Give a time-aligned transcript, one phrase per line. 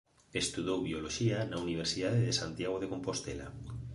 [0.43, 3.47] Estudou bioloxía na Universidade de Santiago de Compostela.